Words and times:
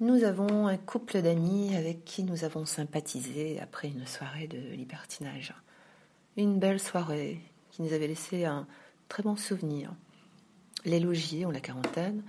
Nous 0.00 0.22
avons 0.22 0.68
un 0.68 0.76
couple 0.76 1.22
d'amis 1.22 1.74
avec 1.74 2.04
qui 2.04 2.22
nous 2.22 2.44
avons 2.44 2.64
sympathisé 2.64 3.58
après 3.60 3.88
une 3.88 4.06
soirée 4.06 4.46
de 4.46 4.56
libertinage. 4.76 5.52
Une 6.36 6.60
belle 6.60 6.78
soirée 6.78 7.40
qui 7.72 7.82
nous 7.82 7.92
avait 7.92 8.06
laissé 8.06 8.44
un 8.44 8.68
très 9.08 9.24
bon 9.24 9.34
souvenir. 9.34 9.92
Les 10.84 11.00
logis 11.00 11.44
ont 11.46 11.50
la 11.50 11.58
quarantaine 11.58 12.22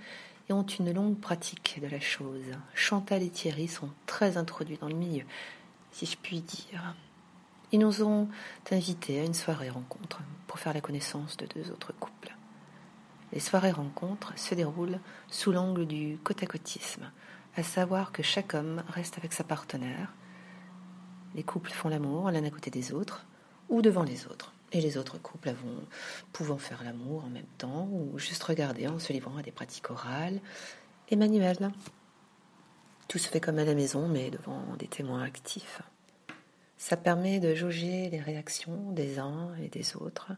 et 0.48 0.52
ont 0.52 0.66
une 0.66 0.92
longue 0.92 1.20
pratique 1.20 1.78
de 1.80 1.86
la 1.86 2.00
chose. 2.00 2.42
Chantal 2.74 3.22
et 3.22 3.30
Thierry 3.30 3.68
sont 3.68 3.90
très 4.04 4.36
introduits 4.36 4.78
dans 4.78 4.88
le 4.88 4.96
milieu, 4.96 5.24
si 5.92 6.06
je 6.06 6.16
puis 6.16 6.40
dire. 6.40 6.96
Ils 7.70 7.78
nous 7.78 8.02
ont 8.02 8.28
invités 8.72 9.20
à 9.20 9.24
une 9.24 9.32
soirée 9.32 9.70
rencontre 9.70 10.22
pour 10.48 10.58
faire 10.58 10.74
la 10.74 10.80
connaissance 10.80 11.36
de 11.36 11.46
deux 11.46 11.70
autres 11.70 11.92
couples. 11.92 12.34
Les 13.32 13.38
soirées 13.38 13.70
rencontres 13.70 14.36
se 14.36 14.56
déroulent 14.56 14.98
sous 15.28 15.52
l'angle 15.52 15.86
du 15.86 16.18
côte 16.24 16.42
à 16.42 16.46
côtisme, 16.46 17.12
à 17.56 17.62
savoir 17.62 18.12
que 18.12 18.22
chaque 18.22 18.54
homme 18.54 18.82
reste 18.88 19.18
avec 19.18 19.32
sa 19.32 19.44
partenaire. 19.44 20.12
Les 21.34 21.42
couples 21.42 21.70
font 21.70 21.88
l'amour 21.88 22.30
l'un 22.30 22.44
à 22.44 22.50
côté 22.50 22.70
des 22.70 22.92
autres 22.92 23.26
ou 23.68 23.82
devant 23.82 24.02
les 24.02 24.26
autres. 24.26 24.52
Et 24.72 24.80
les 24.80 24.96
autres 24.96 25.18
couples 25.18 25.48
avons, 25.48 25.84
pouvant 26.32 26.58
faire 26.58 26.84
l'amour 26.84 27.24
en 27.24 27.30
même 27.30 27.46
temps 27.58 27.88
ou 27.90 28.18
juste 28.18 28.42
regarder 28.44 28.86
en 28.86 28.98
se 28.98 29.12
livrant 29.12 29.36
à 29.36 29.42
des 29.42 29.50
pratiques 29.50 29.90
orales 29.90 30.40
et 31.08 31.16
manuelles. 31.16 31.72
Tout 33.08 33.18
se 33.18 33.28
fait 33.28 33.40
comme 33.40 33.58
à 33.58 33.64
la 33.64 33.74
maison, 33.74 34.06
mais 34.06 34.30
devant 34.30 34.76
des 34.78 34.86
témoins 34.86 35.24
actifs. 35.24 35.82
Ça 36.78 36.96
permet 36.96 37.40
de 37.40 37.54
jauger 37.54 38.08
les 38.10 38.20
réactions 38.20 38.92
des 38.92 39.18
uns 39.18 39.54
et 39.56 39.68
des 39.68 39.96
autres, 39.96 40.32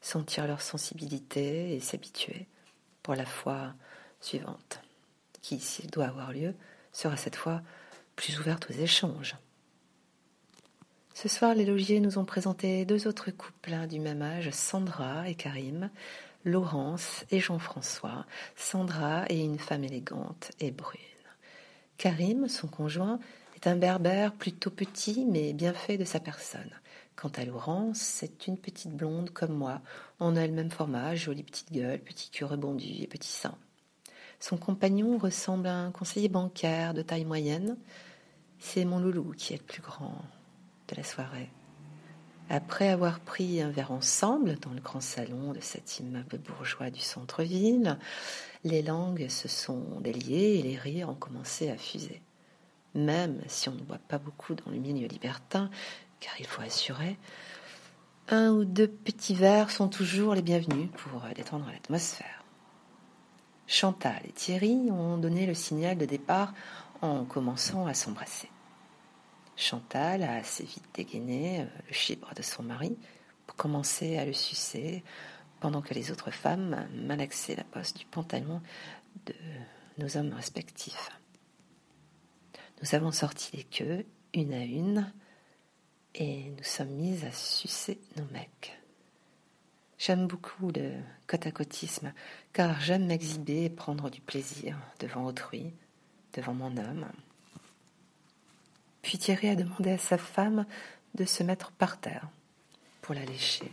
sentir 0.00 0.46
leur 0.46 0.60
sensibilité 0.60 1.74
et 1.74 1.80
s'habituer 1.80 2.46
pour 3.02 3.16
la 3.16 3.26
fois 3.26 3.74
suivante, 4.20 4.80
qui, 5.44 5.60
s'il 5.60 5.90
doit 5.90 6.06
avoir 6.06 6.32
lieu, 6.32 6.54
sera 6.90 7.18
cette 7.18 7.36
fois 7.36 7.60
plus 8.16 8.40
ouverte 8.40 8.66
aux 8.70 8.72
échanges. 8.72 9.36
Ce 11.12 11.28
soir, 11.28 11.54
les 11.54 11.66
logiers 11.66 12.00
nous 12.00 12.16
ont 12.18 12.24
présenté 12.24 12.86
deux 12.86 13.06
autres 13.06 13.30
couples 13.30 13.74
hein, 13.74 13.86
du 13.86 14.00
même 14.00 14.22
âge, 14.22 14.50
Sandra 14.50 15.28
et 15.28 15.34
Karim, 15.34 15.90
Laurence 16.46 17.26
et 17.30 17.40
Jean-François, 17.40 18.24
Sandra 18.56 19.26
est 19.28 19.38
une 19.38 19.58
femme 19.58 19.84
élégante 19.84 20.50
et 20.60 20.70
brune. 20.70 21.00
Karim, 21.98 22.48
son 22.48 22.66
conjoint, 22.66 23.20
est 23.54 23.66
un 23.66 23.76
berbère 23.76 24.32
plutôt 24.32 24.70
petit 24.70 25.26
mais 25.26 25.52
bien 25.52 25.74
fait 25.74 25.98
de 25.98 26.04
sa 26.04 26.20
personne. 26.20 26.70
Quant 27.16 27.32
à 27.36 27.44
Laurence, 27.44 27.98
c'est 27.98 28.46
une 28.46 28.56
petite 28.56 28.92
blonde 28.92 29.30
comme 29.30 29.54
moi. 29.54 29.82
On 30.20 30.36
a 30.36 30.46
le 30.46 30.54
même 30.54 30.70
format, 30.70 31.14
jolie 31.14 31.44
petite 31.44 31.70
gueule, 31.70 32.00
petit 32.00 32.30
cul 32.30 32.44
rebondi 32.44 33.02
et 33.02 33.06
petit 33.06 33.30
sein. 33.30 33.56
Son 34.46 34.58
compagnon 34.58 35.16
ressemble 35.16 35.68
à 35.68 35.74
un 35.74 35.90
conseiller 35.90 36.28
bancaire 36.28 36.92
de 36.92 37.00
taille 37.00 37.24
moyenne. 37.24 37.78
C'est 38.58 38.84
mon 38.84 38.98
loulou 38.98 39.32
qui 39.34 39.54
est 39.54 39.56
le 39.56 39.62
plus 39.62 39.80
grand 39.80 40.20
de 40.88 40.96
la 40.96 41.02
soirée. 41.02 41.48
Après 42.50 42.90
avoir 42.90 43.20
pris 43.20 43.62
un 43.62 43.70
verre 43.70 43.90
ensemble 43.90 44.58
dans 44.58 44.72
le 44.72 44.82
grand 44.82 45.00
salon 45.00 45.54
de 45.54 45.60
cet 45.60 45.98
immeuble 45.98 46.36
bourgeois 46.36 46.90
du 46.90 47.00
centre-ville, 47.00 47.98
les 48.64 48.82
langues 48.82 49.28
se 49.28 49.48
sont 49.48 49.98
déliées 50.02 50.58
et 50.58 50.62
les 50.62 50.76
rires 50.76 51.08
ont 51.08 51.14
commencé 51.14 51.70
à 51.70 51.78
fuser. 51.78 52.20
Même 52.94 53.40
si 53.46 53.70
on 53.70 53.74
ne 53.74 53.84
voit 53.84 53.96
pas 53.96 54.18
beaucoup 54.18 54.54
dans 54.54 54.70
le 54.70 54.76
milieu 54.76 55.08
libertin, 55.08 55.70
car 56.20 56.34
il 56.38 56.46
faut 56.46 56.60
assurer, 56.60 57.16
un 58.28 58.50
ou 58.50 58.66
deux 58.66 58.88
petits 58.88 59.34
verres 59.34 59.70
sont 59.70 59.88
toujours 59.88 60.34
les 60.34 60.42
bienvenus 60.42 60.90
pour 60.98 61.22
détendre 61.34 61.64
l'atmosphère. 61.72 62.43
Chantal 63.66 64.20
et 64.28 64.32
Thierry 64.32 64.90
ont 64.90 65.16
donné 65.16 65.46
le 65.46 65.54
signal 65.54 65.96
de 65.96 66.04
départ 66.04 66.52
en 67.00 67.24
commençant 67.24 67.86
à 67.86 67.94
s'embrasser. 67.94 68.50
Chantal 69.56 70.22
a 70.22 70.36
assez 70.36 70.64
vite 70.64 70.84
dégainé 70.94 71.60
euh, 71.60 71.66
le 71.86 71.92
chibre 71.92 72.34
de 72.34 72.42
son 72.42 72.62
mari 72.62 72.96
pour 73.46 73.56
commencer 73.56 74.18
à 74.18 74.24
le 74.24 74.32
sucer, 74.32 75.04
pendant 75.60 75.80
que 75.80 75.94
les 75.94 76.10
autres 76.10 76.30
femmes 76.30 76.88
malaxaient 76.94 77.56
la 77.56 77.64
poste 77.64 77.98
du 77.98 78.06
pantalon 78.06 78.60
de 79.26 79.34
nos 79.98 80.16
hommes 80.16 80.32
respectifs. 80.32 81.10
Nous 82.82 82.94
avons 82.94 83.12
sorti 83.12 83.56
les 83.56 83.64
queues, 83.64 84.04
une 84.34 84.52
à 84.52 84.64
une, 84.64 85.12
et 86.14 86.50
nous 86.50 86.64
sommes 86.64 86.90
mises 86.90 87.24
à 87.24 87.32
sucer 87.32 88.00
nos 88.16 88.26
mecs. 88.32 88.78
J'aime 89.98 90.26
beaucoup 90.26 90.70
le 90.70 90.92
côte 91.26 91.46
à 91.46 91.50
côtisme, 91.50 92.12
car 92.52 92.80
j'aime 92.80 93.06
m'exhiber 93.06 93.64
et 93.64 93.70
prendre 93.70 94.10
du 94.10 94.20
plaisir 94.20 94.76
devant 94.98 95.24
autrui, 95.24 95.72
devant 96.32 96.54
mon 96.54 96.76
homme, 96.76 97.06
puis 99.04 99.18
Thierry 99.18 99.50
a 99.50 99.54
demandé 99.54 99.90
à 99.90 99.98
sa 99.98 100.16
femme 100.16 100.64
de 101.14 101.26
se 101.26 101.42
mettre 101.42 101.72
par 101.72 102.00
terre 102.00 102.26
pour 103.02 103.14
la 103.14 103.24
lécher. 103.26 103.70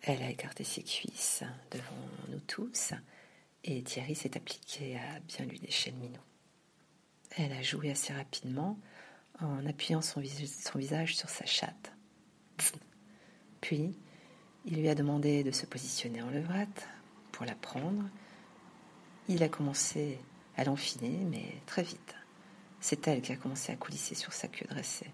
Elle 0.00 0.22
a 0.22 0.30
écarté 0.30 0.64
ses 0.64 0.82
cuisses 0.82 1.44
devant 1.70 2.08
nous 2.30 2.40
tous 2.40 2.94
et 3.64 3.82
Thierry 3.82 4.14
s'est 4.14 4.34
appliqué 4.34 4.96
à 4.96 5.20
bien 5.20 5.44
lui 5.44 5.58
lécher 5.58 5.90
le 5.90 5.98
minou. 5.98 6.20
Elle 7.36 7.52
a 7.52 7.60
joué 7.60 7.90
assez 7.90 8.14
rapidement 8.14 8.78
en 9.40 9.66
appuyant 9.66 10.00
son 10.00 10.22
visage 10.22 11.16
sur 11.16 11.28
sa 11.28 11.44
chatte. 11.44 11.92
Puis, 13.60 13.94
il 14.66 14.80
lui 14.80 14.88
a 14.88 14.94
demandé 14.94 15.44
de 15.44 15.52
se 15.52 15.64
positionner 15.64 16.22
en 16.22 16.30
levrette 16.30 16.88
pour 17.32 17.46
la 17.46 17.54
prendre. 17.54 18.02
Il 19.28 19.42
a 19.42 19.48
commencé 19.48 20.18
à 20.56 20.64
l'enfiler, 20.64 21.18
mais 21.30 21.54
très 21.66 21.82
vite. 21.82 22.14
C'est 22.80 23.06
elle 23.06 23.22
qui 23.22 23.32
a 23.32 23.36
commencé 23.36 23.72
à 23.72 23.76
coulisser 23.76 24.14
sur 24.14 24.32
sa 24.32 24.48
queue 24.48 24.66
dressée. 24.68 25.10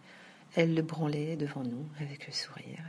Elle 0.55 0.75
le 0.75 0.83
branlait 0.83 1.37
devant 1.37 1.63
nous 1.63 1.87
avec 2.01 2.27
le 2.27 2.33
sourire. 2.33 2.83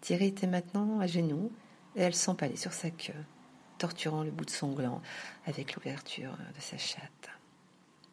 Thierry 0.00 0.26
était 0.26 0.46
maintenant 0.46 1.00
à 1.00 1.06
genoux 1.06 1.50
et 1.96 2.02
elle 2.02 2.14
s'empalait 2.14 2.56
sur 2.56 2.72
sa 2.72 2.90
queue, 2.90 3.24
torturant 3.78 4.22
le 4.22 4.30
bout 4.30 4.44
de 4.44 4.50
son 4.50 4.72
gland 4.72 5.02
avec 5.46 5.74
l'ouverture 5.74 6.36
de 6.56 6.60
sa 6.60 6.78
chatte. 6.78 7.30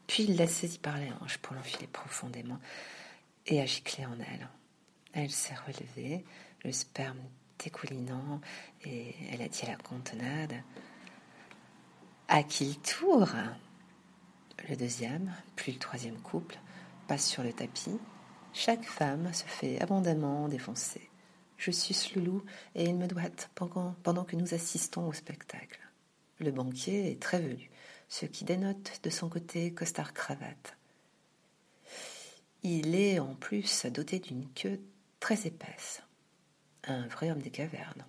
Puis 0.07 0.23
il 0.23 0.37
l'a 0.37 0.47
saisie 0.47 0.79
par 0.79 0.97
les 0.97 1.11
hanches 1.21 1.37
pour 1.39 1.55
l'enfiler 1.55 1.87
profondément 1.87 2.59
et 3.47 3.61
a 3.61 3.65
giclé 3.65 4.05
en 4.05 4.19
elle. 4.19 4.47
Elle 5.13 5.31
s'est 5.31 5.55
relevée, 5.55 6.25
le 6.63 6.71
sperme 6.71 7.19
et 8.85 9.15
elle 9.31 9.41
a 9.41 9.47
dit 9.47 9.63
à 9.63 9.69
la 9.69 9.77
contenade 9.77 10.53
À 12.27 12.43
qui 12.43 12.65
le 12.65 12.75
tour? 12.75 13.29
Le 14.69 14.75
deuxième, 14.75 15.33
puis 15.55 15.73
le 15.73 15.79
troisième 15.79 16.17
couple, 16.19 16.57
passe 17.07 17.27
sur 17.27 17.43
le 17.43 17.53
tapis. 17.53 17.99
Chaque 18.53 18.85
femme 18.85 19.33
se 19.33 19.43
fait 19.43 19.81
abondamment 19.81 20.47
défoncer. 20.47 21.09
Je 21.57 21.71
suce 21.71 22.13
Loulou 22.15 22.43
et 22.73 22.85
il 22.85 22.95
me 22.95 23.07
doite 23.07 23.49
pendant, 23.55 23.95
pendant 24.03 24.23
que 24.23 24.35
nous 24.35 24.53
assistons 24.53 25.07
au 25.07 25.13
spectacle. 25.13 25.79
Le 26.39 26.51
banquier 26.51 27.11
est 27.11 27.21
très 27.21 27.39
velu, 27.39 27.69
ce 28.09 28.25
qui 28.25 28.43
dénote 28.43 28.99
de 29.03 29.09
son 29.09 29.29
côté 29.29 29.73
costard-cravate. 29.73 30.77
Il 32.63 32.95
est 32.95 33.19
en 33.19 33.35
plus 33.35 33.85
doté 33.85 34.19
d'une 34.19 34.47
queue 34.53 34.79
très 35.19 35.47
épaisse. 35.47 36.04
Un 36.87 37.07
vrai 37.07 37.31
homme 37.31 37.41
des 37.41 37.51
cavernes. 37.51 38.05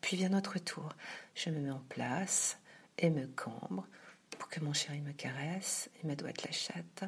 Puis 0.00 0.16
vient 0.16 0.28
notre 0.28 0.58
tour. 0.58 0.90
Je 1.34 1.50
me 1.50 1.60
mets 1.60 1.70
en 1.70 1.82
place 1.88 2.58
et 2.98 3.08
me 3.08 3.26
cambre 3.26 3.86
pour 4.30 4.48
que 4.48 4.60
mon 4.60 4.72
chéri 4.72 5.00
me 5.00 5.12
caresse 5.12 5.90
et 6.02 6.06
me 6.06 6.14
doigte 6.14 6.44
la 6.44 6.52
chatte 6.52 7.04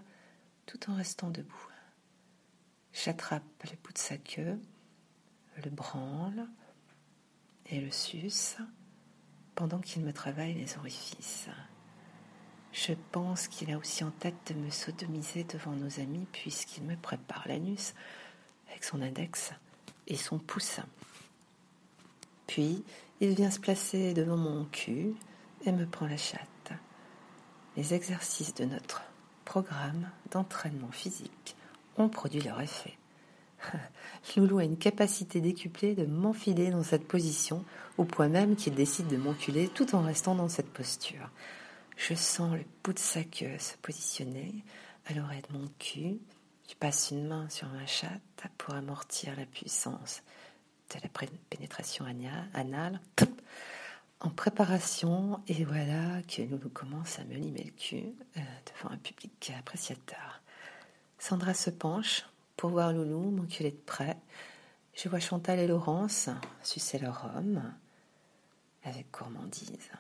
tout 0.65 0.91
en 0.91 0.95
restant 0.95 1.31
debout. 1.31 1.69
J'attrape 2.93 3.43
le 3.65 3.77
bout 3.83 3.93
de 3.93 3.99
sa 3.99 4.17
queue, 4.17 4.59
le 5.62 5.71
branle 5.71 6.49
et 7.67 7.81
le 7.81 7.91
suce 7.91 8.57
pendant 9.55 9.81
qu'il 9.81 10.03
me 10.03 10.13
travaille 10.13 10.55
les 10.55 10.78
orifices. 10.78 11.49
Je 12.73 12.93
pense 13.13 13.49
qu'il 13.49 13.71
a 13.71 13.78
aussi 13.78 14.03
en 14.05 14.11
tête 14.11 14.53
de 14.53 14.54
me 14.54 14.71
sodomiser 14.71 15.45
devant 15.45 15.72
nos 15.72 16.01
amis 16.01 16.27
puisqu'il 16.33 16.84
me 16.84 16.97
prépare 16.97 17.47
l'anus 17.47 17.95
avec 18.69 18.84
son 18.84 19.03
index 19.03 19.53
et 20.06 20.16
son 20.16 20.38
pouce. 20.38 20.80
Puis 22.47 22.84
il 23.20 23.34
vient 23.34 23.50
se 23.50 23.60
placer 23.60 24.14
devant 24.14 24.36
mon 24.36 24.64
cul 24.66 25.14
et 25.64 25.72
me 25.72 25.86
prend 25.86 26.06
la 26.06 26.16
chatte 26.16 26.48
les 27.76 27.94
exercices 27.94 28.54
de 28.54 28.64
notre 28.64 29.03
programme 29.44 30.10
d'entraînement 30.30 30.91
physique 30.91 31.56
ont 31.98 32.08
produit 32.08 32.41
leur 32.41 32.60
effet. 32.60 32.97
Loulou 34.36 34.58
a 34.58 34.64
une 34.64 34.78
capacité 34.78 35.41
décuplée 35.41 35.94
de 35.94 36.06
m'enfiler 36.06 36.70
dans 36.70 36.82
cette 36.82 37.06
position, 37.06 37.64
au 37.98 38.04
point 38.04 38.28
même 38.28 38.56
qu'il 38.56 38.74
décide 38.74 39.08
de 39.08 39.16
m'enculer 39.16 39.68
tout 39.68 39.94
en 39.94 40.03
restant 40.03 40.34
dans 40.34 40.48
cette 40.48 40.72
posture. 40.72 41.30
Je 41.97 42.14
sens 42.14 42.54
le 42.54 42.64
bout 42.82 42.92
de 42.92 42.98
sa 42.98 43.24
queue 43.24 43.58
se 43.58 43.76
positionner 43.78 44.54
à 45.06 45.14
l'oreille 45.14 45.42
de 45.50 45.58
mon 45.58 45.68
cul. 45.78 46.18
Je 46.68 46.74
passe 46.74 47.10
une 47.10 47.27
main 47.28 47.48
sur 47.48 47.68
ma 47.68 47.86
chatte 47.86 48.21
pour 48.59 48.74
amortir 48.74 49.36
la 49.36 49.47
puissance 49.47 50.22
de 50.91 51.01
la 51.03 51.28
pénétration 51.51 52.04
anale 52.54 53.01
en 54.21 54.30
préparation 54.30 55.41
et 55.47 55.65
voilà 55.65 56.22
que 56.22 56.42
nous 56.42 56.59
commence 56.71 57.18
à 57.18 57.24
me 57.24 57.34
limer 57.34 57.65
le 57.65 57.71
cul 57.71 58.15
euh, 58.36 58.41
de 58.41 58.72
devant 58.78 58.95
un 58.95 58.98
public 58.98 59.53
appréciateur. 59.59 60.42
Sandra 61.18 61.54
se 61.54 61.71
penche 61.71 62.24
pour 62.57 62.71
voir 62.71 62.92
Loulou 62.92 63.30
m'enculer 63.30 63.71
de 63.71 63.77
près. 63.77 64.16
Je 64.95 65.09
vois 65.09 65.21
Chantal 65.21 65.59
et 65.59 65.66
Laurence 65.66 66.30
sucer 66.63 66.98
leur 66.98 67.30
homme 67.36 67.63
avec 68.84 69.10
gourmandise. 69.13 69.91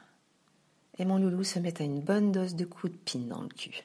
Et 0.98 1.04
mon 1.04 1.18
loulou 1.18 1.44
se 1.44 1.58
met 1.58 1.80
à 1.80 1.84
une 1.84 2.00
bonne 2.00 2.32
dose 2.32 2.54
de 2.54 2.64
coups 2.64 2.92
de 2.92 2.98
pine 2.98 3.28
dans 3.28 3.42
le 3.42 3.48
cul. 3.48 3.82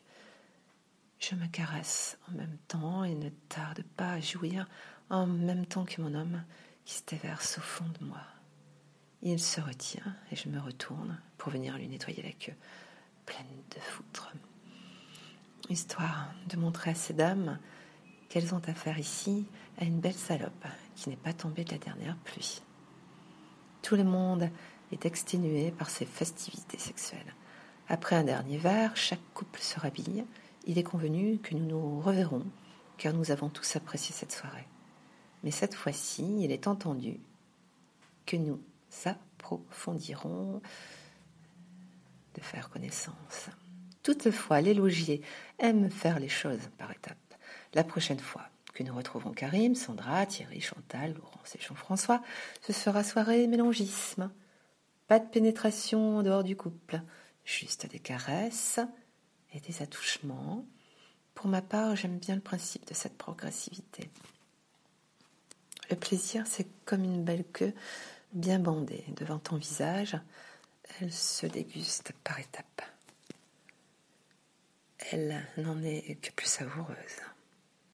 Je 1.22 1.36
me 1.36 1.46
caresse 1.46 2.18
en 2.28 2.36
même 2.36 2.58
temps 2.68 3.04
et 3.04 3.14
ne 3.14 3.30
tarde 3.48 3.84
pas 3.96 4.14
à 4.14 4.20
jouir 4.20 4.68
en 5.12 5.28
même 5.28 5.68
temps 5.68 5.86
que 5.86 6.02
mon 6.02 6.16
homme 6.16 6.44
qui 6.84 6.96
se 6.96 7.04
déverse 7.06 7.60
au 7.60 7.62
fond 7.62 7.86
de 8.00 8.06
moi. 8.06 8.24
Il 9.22 9.40
se 9.40 9.62
retient 9.62 10.16
et 10.32 10.36
je 10.36 10.50
me 10.50 10.60
retourne 10.60 11.20
pour 11.38 11.52
venir 11.52 11.78
lui 11.78 11.88
nettoyer 11.88 12.24
la 12.24 12.32
queue, 12.32 12.56
pleine 13.28 13.46
de 13.70 13.80
foutre. 13.80 14.34
Histoire 15.70 16.34
de 16.50 16.58
montrer 16.58 16.90
à 16.90 16.96
ces 16.96 17.14
dames 17.14 17.60
qu'elles 18.28 18.56
ont 18.56 18.62
affaire 18.68 18.98
ici 18.98 19.46
à 19.78 19.84
une 19.84 20.00
belle 20.00 20.16
salope 20.16 20.66
qui 20.96 21.10
n'est 21.10 21.18
pas 21.18 21.34
tombée 21.34 21.66
de 21.66 21.72
la 21.72 21.78
dernière 21.78 22.18
pluie. 22.18 22.64
Tout 23.84 23.96
le 23.96 24.04
monde 24.04 24.50
est 24.92 25.06
exténué 25.06 25.70
par 25.72 25.92
ces 25.92 26.06
festivités 26.06 26.80
sexuelles. 26.80 27.36
Après 27.90 28.16
un 28.16 28.24
dernier 28.24 28.58
verre, 28.58 28.98
chaque 28.98 29.34
couple 29.36 29.60
se 29.60 29.80
rhabille. 29.80 30.26
Il 30.66 30.78
est 30.78 30.84
convenu 30.84 31.40
que 31.40 31.56
nous 31.56 31.66
nous 31.66 32.00
reverrons, 32.02 32.46
car 32.98 33.14
nous 33.14 33.32
avons 33.32 33.50
tous 33.50 33.76
apprécié 33.76 34.14
cette 34.14 34.32
soirée. 34.32 34.68
Mais 35.44 35.52
cette 35.52 35.74
fois-ci, 35.74 36.44
il 36.44 36.52
est 36.52 36.68
entendu 36.68 37.20
que 38.26 38.38
nous 38.38 38.62
s'approfondiront 38.90 40.62
de 42.36 42.42
faire 42.42 42.70
connaissance. 42.70 43.50
Toutefois, 44.04 44.62
l'élogier 44.62 45.22
aime 45.60 45.90
faire 45.90 46.20
les 46.20 46.30
choses 46.30 46.70
par 46.78 46.92
étapes. 46.92 47.18
La 47.74 47.84
prochaine 47.84 48.20
fois 48.20 48.48
que 48.74 48.84
nous 48.84 48.96
retrouverons 48.96 49.32
Karim, 49.32 49.76
Sandra, 49.76 50.26
Thierry, 50.26 50.62
Chantal, 50.62 51.14
Laurence 51.14 51.56
et 51.56 51.62
Jean-François, 51.62 52.22
ce 52.62 52.74
sera 52.74 53.04
soirée 53.04 53.48
mélangisme. 53.48 54.32
Pas 55.08 55.20
de 55.20 55.28
pénétration 55.28 56.18
en 56.20 56.24
dehors 56.24 56.44
du 56.44 56.56
couple, 56.56 57.02
juste 57.44 57.88
des 57.88 58.00
caresses 58.00 58.80
et 59.54 59.60
des 59.60 59.82
attouchements. 59.82 60.66
Pour 61.36 61.48
ma 61.48 61.62
part, 61.62 61.96
j'aime 61.96 62.18
bien 62.18 62.36
le 62.36 62.42
principe 62.42 62.88
de 62.88 62.94
cette 62.94 63.18
progressivité. 63.18 64.10
Le 65.90 65.96
plaisir, 65.96 66.46
c'est 66.48 66.68
comme 66.86 67.04
une 67.04 67.24
belle 67.24 67.46
queue 67.46 67.74
bien 68.34 68.60
bandée 68.60 69.04
devant 69.10 69.40
ton 69.40 69.58
visage. 69.58 70.18
Elle 71.00 71.12
se 71.12 71.46
déguste 71.46 72.14
par 72.24 72.40
étapes. 72.40 72.82
Elle 75.12 75.46
n'en 75.58 75.82
est 75.84 76.16
que 76.22 76.32
plus 76.32 76.48
savoureuse. 76.48 76.96